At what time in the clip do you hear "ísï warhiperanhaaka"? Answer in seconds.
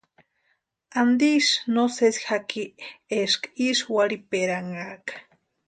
3.67-5.13